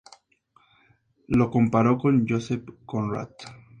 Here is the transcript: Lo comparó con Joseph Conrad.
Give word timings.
Lo 1.27 1.51
comparó 1.51 1.99
con 1.99 2.25
Joseph 2.27 2.63
Conrad. 2.87 3.29